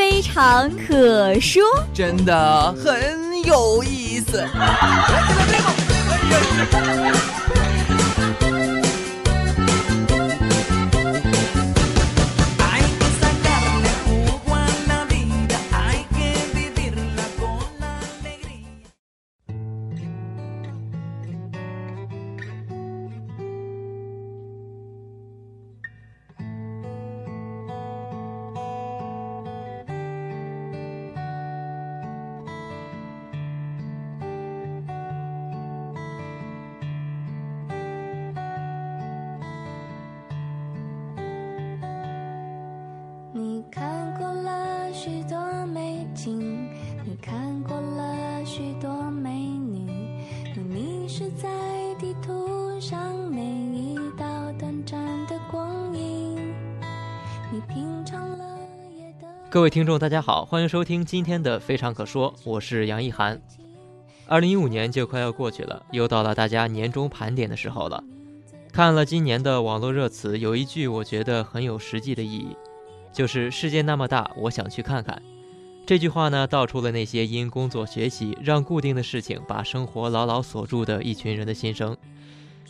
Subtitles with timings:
[0.00, 1.62] 非常可说，
[1.92, 4.42] 真的很有意思。
[59.50, 63.42] 各位听众，大家好，欢迎收听今天的《非常可说》，我是杨一涵。
[64.28, 68.04] 二零一五年就快要过去了，又到了大家年终盘点的时候了。
[68.72, 72.56] 看了今年的网络热词，有一句我觉得很有实际的意义，
[73.12, 75.20] 就是“世界那么大，我想去看看”。
[75.84, 81.96] 这句话呢，道出了那些因工作学习让固定的事情把生活牢牢锁住的一群人的心声。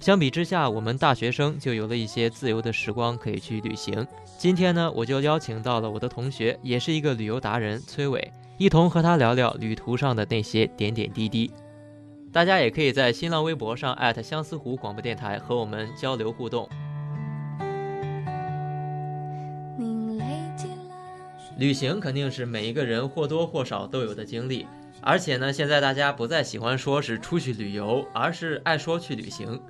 [0.01, 4.07] 相比之下，我们大学生就有了一些自由的时光可以去旅行。
[4.39, 11.53] 今天呢，我就邀请到了我的同学，也是一个旅游达人崔伟，一同和他聊聊旅途上的那些点点滴滴。
[12.33, 16.67] 大家也可以在新浪微博上艾特相思湖广播电台和我们交流互动。
[21.59, 24.67] 旅行肯定是每一个人或多或少都有的经历，
[25.03, 29.61] 而且呢，现在大家不再喜欢说是出去旅游，而是爱说去旅行。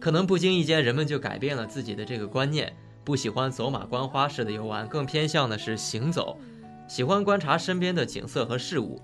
[0.00, 6.38] 可能不经意间，人们就改变了自己的这个观念，不喜欢走马观花式的游玩，更偏向的是行走，
[6.86, 9.00] 喜欢观察身边的景色和事物。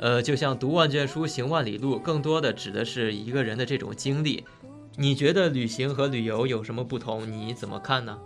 [0.00, 4.44] 呃，就像读万卷书，行万里路，更多的指的是一个人的这种经历。
[4.96, 7.30] 你觉得旅行和旅游有什么不同？
[7.30, 8.18] 你怎么看呢？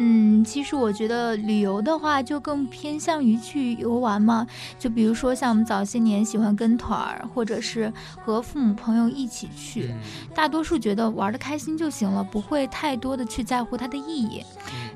[0.00, 4.46] 嗯，其实我觉得旅游的话，就更偏向于去游玩嘛。
[4.78, 7.92] 就比如说像我们早些年喜欢跟团儿，或者是
[8.24, 9.92] 和父母朋友一起去，
[10.32, 14.44] 大多数觉得玩的开心就行了，不会太多的去在乎它的意义。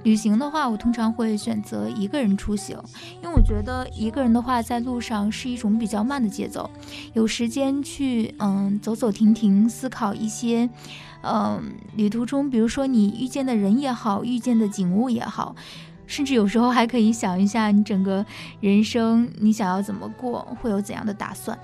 [0.04, 2.78] 旅行的话，我通常会选择一个人出行，
[3.22, 6.70] 因为我觉得一个人的话，在路上是一种比较慢的节奏，
[7.12, 10.70] 有时间去嗯走走停停，思考一些。
[11.24, 11.62] 嗯，
[11.94, 15.54] 旅途中，比如说你遇见的人也好，遇见的景物也好，
[16.06, 18.24] 甚至有时候还可以想一下你整个
[18.60, 21.58] 人生，你想要怎么过，会有怎样的打算。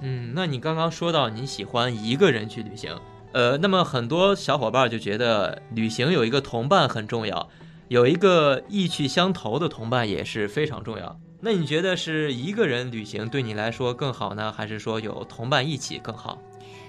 [0.00, 2.94] 嗯，那你刚刚说到你喜欢一个人去旅行，
[3.32, 7.48] 呃，那么很多小伙伴就觉得旅行有一个同伴很重要，
[7.88, 11.18] 有一个意趣相投的同伴也是非常重要。
[11.40, 16.38] 那你觉得是一个人旅行对你来说更好呢，还是说有同伴一起更好？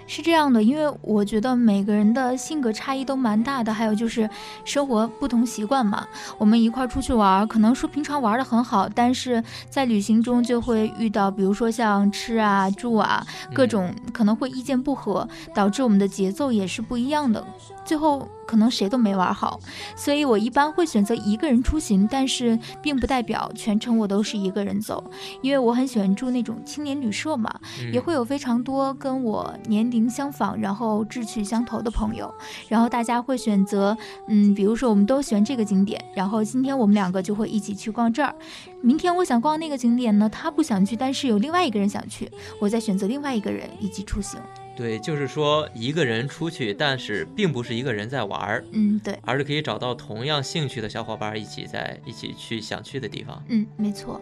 [0.07, 4.29] 是这样的，因为我觉得每个人的性格差异都蛮大的，还有就是
[4.63, 6.05] 生活不同习惯嘛。
[6.37, 17.45] 我们一块儿出去玩，可能说平常玩的很好，但是在旅行中就会遇到，比如说像吃啊、住啊，各种可能会意见不合，导致我们的节奏也是不一样的。
[17.83, 19.59] 最后可能谁都没玩好，
[19.95, 25.03] 所以我一般会选择一个人出行，但是并不代表全程我都是一个人走，
[25.41, 27.53] 因为我很喜欢住那种青年旅社嘛，
[27.91, 32.33] 也会有非常多跟我年龄相仿，然后志趣相投的朋友，
[32.67, 33.97] 然后大家会选择，
[34.27, 38.33] 嗯，比如说我们都喜欢这个景点，然后今天我们两个就会一起去逛这儿，
[38.81, 44.39] 明天我想逛那个景点呢，他不想去，但是有另外一个人想去，我再选择另外一个人一起出行。
[44.75, 54.21] 对，就是说一个人出去，但是并不是一个人在玩儿，嗯，对，而是可以找到同样兴趣的小伙伴一起在一起去想去的地方，嗯，没错。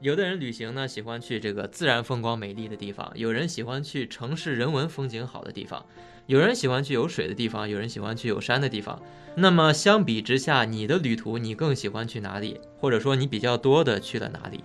[0.00, 5.82] 有的人旅行呢，喜欢去这个自然风光美丽的地方；有人喜欢去城市人文风景好的地方；
[6.26, 9.02] 有人喜欢去有水的地方；有人喜欢去有山的地方。
[9.34, 12.60] 那么相比之下，你的旅途你更喜欢去哪里？
[12.78, 14.62] 或者说你比较多的去了哪里？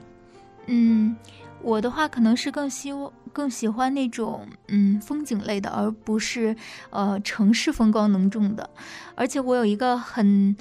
[0.68, 1.16] 嗯，
[1.64, 6.56] 我的话可能是更希望更喜欢那种嗯风景类的，而不是
[6.92, 8.70] 呃城市风光浓重的。
[9.16, 10.56] 而且我有一个很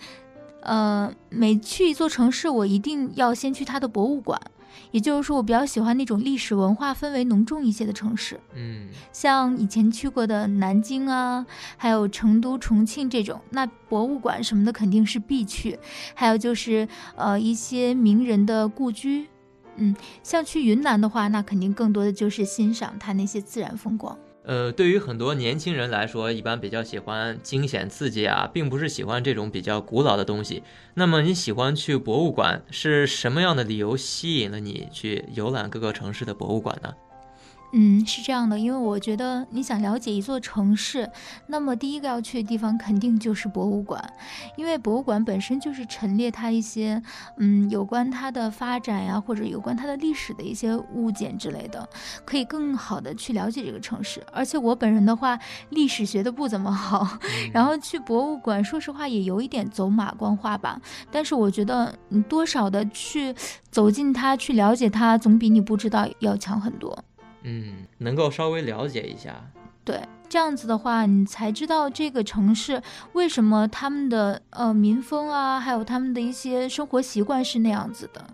[0.60, 4.40] 呃每去一座城市，我一定要先去它的博物馆。
[4.90, 11.44] 也就是说，我比较喜欢那种历史文化氛围浓重一些的城市，嗯，像以前去过的南京啊，
[11.76, 15.78] 还有成都、重庆这种，那博物馆什么的肯定是必去。
[16.14, 19.28] 还有就是呃一些名人的故居，
[19.76, 24.16] 嗯，像去云南的话，那肯定更多的就是欣赏它那些自然风光。
[24.44, 30.62] 呃，对于很多年轻人来说，一般比较喜欢惊险刺激啊，并不是喜欢这种比较古老的东西。
[30.94, 36.92] 那么你喜欢去博物馆，是什么样的理由吸引了你去游览各个城市的博物馆呢？
[37.74, 41.10] 嗯，是这样的，因为我觉得你想了解一座城市，
[41.46, 44.12] 那么第一个要去的地方肯定就是博物馆，
[44.56, 47.02] 因为博物馆本身就是陈列它一些，
[47.38, 51.88] 嗯，有关它的发展呀，或者有关它的历史的一些物件之类的，
[52.26, 54.22] 可以更好的去了解这个城市。
[54.30, 55.38] 而且我本人的话，
[55.70, 57.18] 历史学的不怎么好，
[57.54, 60.78] 然后去博物馆，说实话也有一点走马观花吧。
[61.10, 63.34] 但是我觉得你多少的去
[63.70, 67.02] 走进它，去了解它，总比你不知道要强很多。
[67.42, 69.50] 嗯，能够稍微了解一下，
[69.84, 72.80] 对，这样子的话，你才知道这个城市
[73.14, 78.24] 为什么他们的呃民风啊，还有他们的一些生活习惯是那样子的。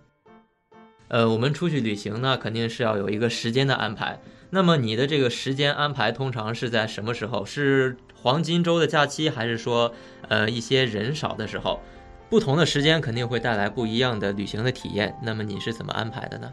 [1.09, 4.21] 呃，我们出去旅行呢，肯定是要有一个时间的安排。
[4.51, 7.45] 那么你的这个时间安排通常是在什么时候？
[7.47, 9.95] 是黄金周的假期，还是说
[10.29, 11.81] 呃一些人少的时候？
[12.29, 15.17] 不同的时间肯定会带来不一样的旅行的体验。
[15.23, 16.53] 那么你是怎么安排的呢？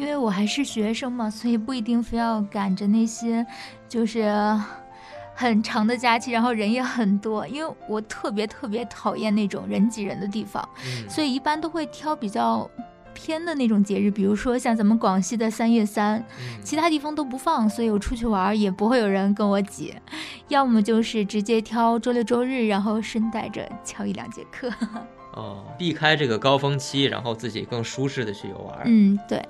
[0.00, 3.46] 因为我还是学生嘛，所以不一定非要赶着那些，
[3.86, 4.32] 就是
[5.34, 7.46] 很长的假期，然后人也很多。
[7.46, 10.66] 因为我特别特别讨厌那种人挤人的地方，
[11.06, 12.68] 所以一般都会挑比较
[13.12, 16.24] 偏的那种节日，比如说像咱们广西的三月三，
[16.62, 19.94] 其他地方都不放，所以我出去玩也不会有人跟我挤。
[20.48, 24.72] 要么就是直接挑周六周日，然后顺带着翘一两节课。
[25.36, 28.80] 哦，避开这个高峰期，然后自己更舒适的去游玩。
[28.86, 29.46] 嗯，对。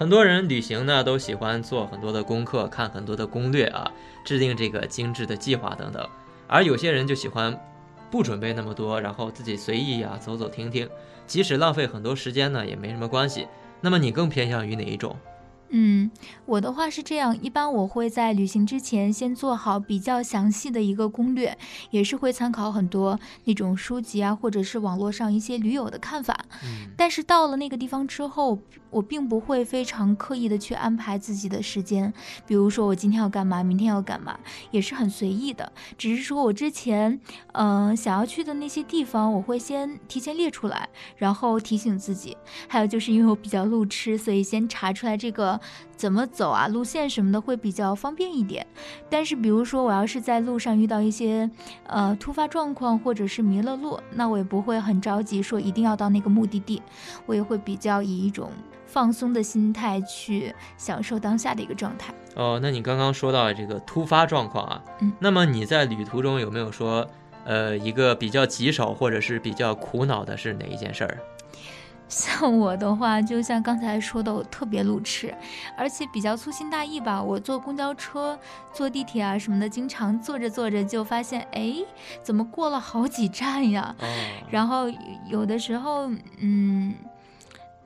[0.00, 3.92] 很多人旅行呢，都喜欢做很多的功课，看很多的攻略啊，
[4.24, 6.08] 制定这个精致的计划等等。
[6.46, 7.54] 而有些人就喜欢
[8.10, 10.88] 不准备那么多，然后自己随意呀走走停停，
[11.26, 13.46] 即使浪费很多时间呢，也没什么关系。
[13.82, 15.14] 那么你更偏向于哪一种？
[15.72, 16.10] 嗯，
[16.46, 21.56] 我的话是这样，一般我会在旅行之前先做好比较详细的一个攻略，
[21.90, 26.36] 也是会参考很多那种书籍啊，或者是网络上一些驴友的看法。
[26.64, 28.58] 嗯，但是到了那个地方之后，
[28.90, 32.12] 我并不会非常刻意的去安排自己的时间，
[32.48, 34.36] 比如说我今天要干嘛，明天要干嘛，
[34.72, 35.72] 也是很随意的。
[35.96, 37.20] 只是说我之前，
[37.52, 42.36] 嗯，想要去的那些地方，我会先提前列出来，然后提醒自己。
[42.66, 45.59] 还有就是因为我比较路痴，所以先查出来这个。
[45.96, 46.66] 怎么走啊？
[46.68, 48.66] 路线什么的会比较方便一点。
[49.08, 51.50] 但是，比如说我要是在路上遇到一些
[51.86, 56.82] 呃突发状况，或者是迷了路，那我也不会很着急说一定要到那个目的地。
[57.26, 58.50] 我也会比较以一种
[58.86, 62.12] 放松的心态去享受当下的一个状态。
[62.36, 67.06] 哦，那你刚刚说到这个突发状况啊，嗯，那么你在旅途中有没有说
[67.44, 71.18] 呃一个比较棘手或者是比较苦恼的是哪一件事儿？
[72.10, 75.32] 像我的话，就像刚才说的，我特别路痴，
[75.78, 77.22] 而且比较粗心大意吧。
[77.22, 78.36] 我坐公交车、
[78.72, 81.76] 坐地铁啊什么的，经常坐着坐着就发现，哎，
[82.20, 83.94] 怎么过了好几站呀？
[84.50, 84.86] 然后
[85.28, 86.92] 有的时候，嗯，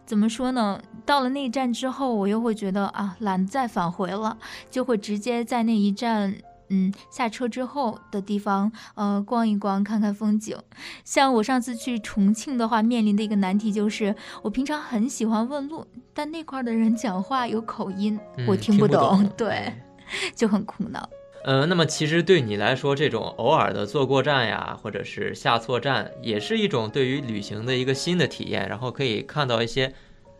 [0.06, 0.80] 怎么说呢？
[1.04, 4.38] 到了那一站之后，我又会觉得啊，懒得再返回了，
[4.70, 6.34] 就会直接在那一站。
[6.68, 10.56] 嗯，下车之后的地方，呃，逛一逛，看看风景。
[11.04, 19.72] 像我上次去重庆的话，面临的一个难题就是，我平常很喜欢问路，但那块的人讲话有口音，我听不懂，对，
[20.34, 21.08] 就很苦恼。
[21.44, 29.92] 呃，那么其实对你来说，这种偶尔的坐过站呀，或者是下错站，也是一种对于旅行的一个新的体验，然后可以看到一些，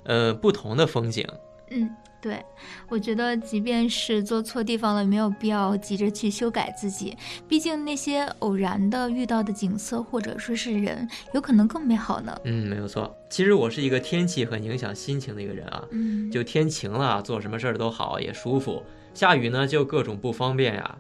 [0.05, 1.29] 呃，不同的风景。
[1.71, 1.91] 嗯。
[2.25, 2.43] 对，
[2.89, 7.15] 我觉得即便是做错地方了，没有必要急着去修改自己。
[7.47, 12.35] 毕竟那些偶然的遇到的景色或者说是人，有可能更美好呢。
[12.45, 13.15] 嗯，没有错。
[13.29, 15.85] 其实我是一个天气很影响心情的一个人啊。
[15.91, 20.97] 嗯，就天晴了，做什么事儿都好，也舒服；下雨呢，就各种不方便呀。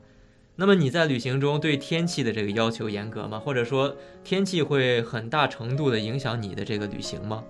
[0.57, 3.40] 那么你在旅行中对天气的这个要求严格吗？
[3.43, 7.43] 或者说天气会很大程度的影响你的这个旅行吗？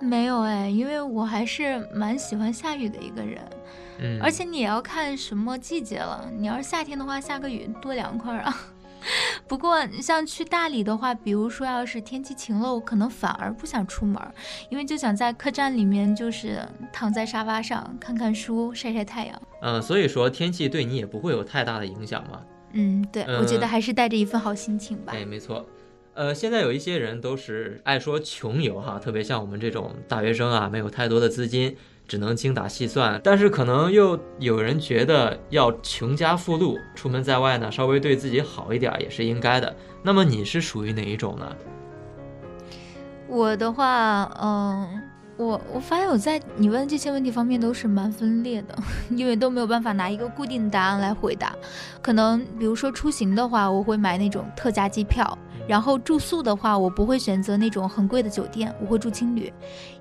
[0.00, 3.42] 没有哎，因为我还是蛮喜欢下雨的一个人。
[4.00, 6.28] 嗯，而且你也要看什么季节了。
[6.36, 8.54] 你要是夏天的话，下个雨多凉快啊。
[9.46, 14.20] 不过像去大理的话，比如说要是天气晴了，我可能反而不想出门，
[14.70, 19.42] 因为就想在客栈里面，就是躺在沙发上看看书，晒晒太阳。
[19.60, 22.40] 嗯，所以说天气对你也不会有太大的影响嘛。
[22.72, 25.12] 嗯，对，我觉得还是带着一份好心情吧。
[25.14, 25.64] 哎，没错。
[26.14, 31.76] 呃，现在有一些人都是爱说穷游哈，特别像我们这种大学生啊，没有太多的资金。
[32.06, 39.74] 只能精打细算，但是可能又有人觉得要穷家富路，出门在外呢，稍微对自己好一点也是应该的。
[40.02, 41.56] 那么你是属于哪一种呢？
[43.26, 45.00] 我的话，嗯，
[45.38, 48.76] 我我发现我在你问这些问题方面都是蛮分裂的，
[49.08, 51.56] 因为都没有办法拿一个固定答案来回答。
[52.02, 55.38] 可能比如说出行的话，我会买那种特价机票。
[55.66, 59.52] 然后住宿的话，我不会选择那种很贵的酒店，我会住青旅，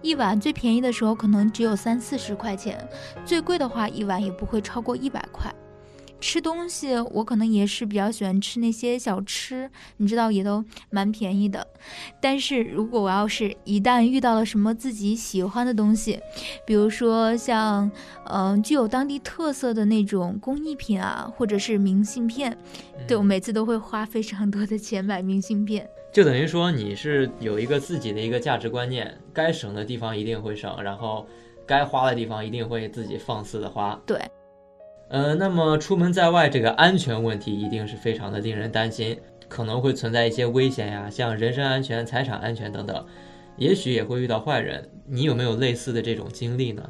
[0.01, 2.87] 一晚最便宜的时候可能只有三四十块钱，
[3.25, 5.53] 最贵的话一晚也不会超过一百块。
[6.23, 11.67] 吃东西，我可能也是比较喜欢吃那些小吃，你知道也都蛮便宜的。
[12.21, 16.17] 但是如果我要是一旦遇到了什么自己喜欢的东西，
[16.65, 17.91] 比如说像
[18.27, 22.57] 嗯具有当地特色的那种工艺品啊，或者是明信片，
[23.05, 25.87] 对我每次都会花非常多的钱买明信片。
[26.13, 31.27] 就等于说你是有一个自己的一个价值观念，该省的地方一定会省，然后
[31.65, 33.99] 该花的地方一定会自己放肆的花。
[34.05, 34.17] 对。
[35.13, 39.15] 呃，那么出门在外，这个安全问题一定是非常的令人担心，
[39.47, 43.05] 可能会存在一些危险呀，像人身安全、财产安全等等，
[43.55, 44.89] 也许也会遇到坏人。
[45.05, 46.83] 你有没有类似的这种经历呢？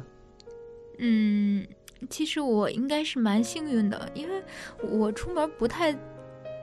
[1.00, 1.66] 嗯，
[2.08, 4.42] 其实我应该是蛮幸运的，因为
[4.90, 5.94] 我出门不太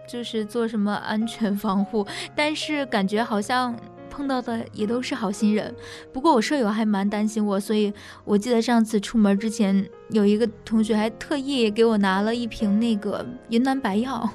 [0.08, 2.04] 就是做什么安全防护，
[2.36, 3.80] 但是感觉好像。
[4.12, 5.74] 碰到的也都是好心人，
[6.12, 7.92] 不过我舍友还蛮担心我，所以
[8.26, 14.30] 我记得上次出门之前，有一个同学还特意给我拿了一瓶那个云南白药，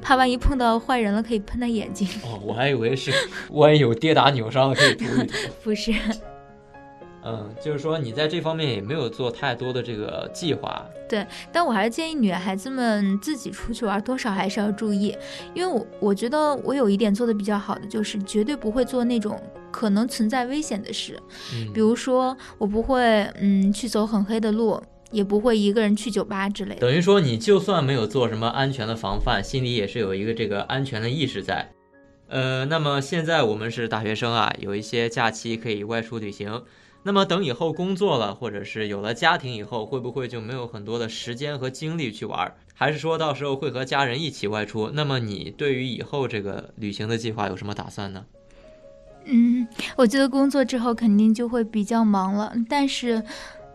[0.00, 2.08] 怕万一碰到坏人了可以喷他眼睛。
[2.22, 3.12] 哦，我还以为是
[3.50, 5.34] 万一有跌打扭伤了可以涂一涂。
[5.64, 5.92] 不是。
[7.28, 10.86] 嗯，就是说你在这方面也没有做太多的这个计划。
[11.08, 15.16] 对，但我还是建议女孩子们自己出去玩，多少还是要注意，
[15.52, 19.40] 因为我我觉得我有一点做的比较好的，就是绝对不会做那种
[19.72, 21.20] 可能存在危险的事，
[21.74, 23.00] 比如说我不会
[23.40, 24.80] 嗯去走很黑的路，
[25.10, 26.80] 也不会一个人去酒吧之类的。
[26.80, 31.68] 等于说你就算没有做什么安全的防范，心里也是有一个这个安全的意识在。
[32.28, 36.62] 呃，那么现在我们是大学生啊，有一些假期可以外出旅行。
[37.06, 42.52] 那么等以后工作了，或者是有了家庭以后，会不会就没有很多的时间和精力去玩？
[42.74, 44.90] 还是说到时候会和家人一起外出？
[44.92, 48.26] 那么你对于以后这个旅行的计划有什么打算呢？
[49.26, 53.22] 嗯，我觉得工作之后肯定就会比较忙了，但是。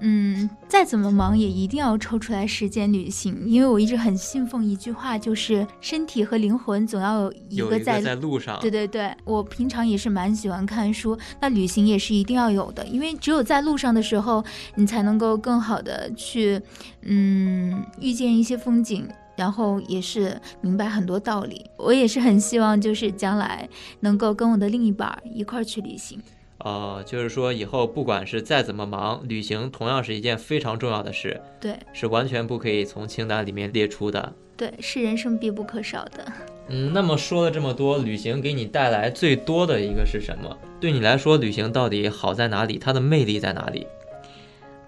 [0.04, 8.60] 嗯，再怎么忙也一定要抽出来时间旅行，因为我一直很信奉一句话，就是身体和灵魂总要有一个在在路上。
[8.60, 14.44] 对对对，我平常也是蛮喜欢看书，那旅行也是一定要有的，因为只有在路上的时候，
[14.76, 16.60] 你才能够更好的去，
[17.04, 21.64] 嗯，遇见一些风景，然后也是明白很多道理。
[21.78, 26.20] 我也是很希望，就是将来能够跟我的另一半一块儿去旅行。
[26.64, 31.40] 呃，就是说以后不管是再怎么忙，旅行同样是一件非常重要的事。
[31.60, 34.34] 对，是完全不可以从清单里面列出的。
[34.56, 36.32] 对，是人生必不可少的。
[36.70, 40.56] 嗯，那么说了这么多，旅行给你带来最多的一个是什么？
[40.80, 42.78] 对你来说，旅行到底好在哪里？
[42.78, 43.88] 它的魅力在哪里？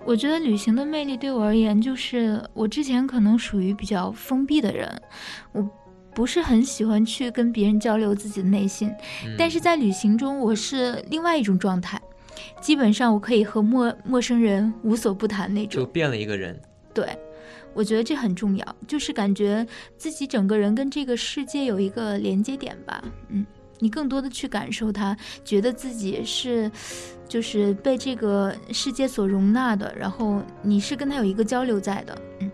[0.06, 5.01] 我觉得旅行的魅力对我而言，就是我之前可能属于比较封闭的人，
[5.53, 5.68] 我。
[6.13, 8.91] 不是很喜欢去跟别人交流自己的内心，
[9.37, 12.01] 但是在旅行中我是另外一种状态，
[12.61, 16.59] 基本上我可以和陌陌生人无所不谈那种，就变了一个人。
[16.93, 17.17] 对，
[17.73, 19.65] 我觉得这很重要，就是感觉
[19.97, 23.03] 自己整个人跟这个世界有一个连接点吧。
[23.29, 23.45] 嗯，
[23.79, 26.71] 你更多的去感受它，觉得自己是，
[27.27, 32.15] 就是被这个世界所容纳的，然后你是跟他有一个交流在的。
[32.39, 32.51] 嗯，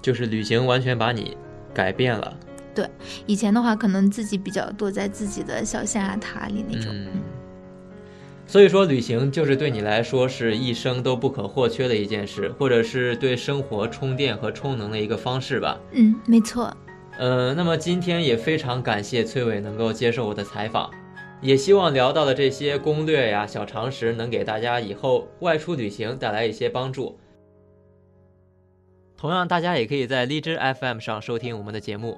[0.00, 1.36] 就是旅行完全把你
[1.74, 2.34] 改变了。
[2.78, 2.88] 对，
[3.26, 6.92] 以前的话可能自己比较躲在自己的小象牙塔里那种。
[6.94, 7.08] 嗯，
[8.46, 15.76] 所以说旅行就是对你来说是一生都不可或缺的一件事，或者是对生活充电和充能的一个方式吧。
[15.90, 16.72] 嗯，没错。
[17.18, 20.88] 呃，那么今天也非常感谢崔伟能够接受我的采访，
[21.42, 27.18] 也希望聊到的这些攻略呀、小常识能给大家以后外出旅行带来一些帮助。
[29.16, 32.16] 同样，大家也可以在荔枝 FM 上收听我们的节目。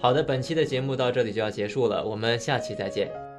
[0.00, 3.29] 好的，本期的节目到这里就要结束了，我们下期再见。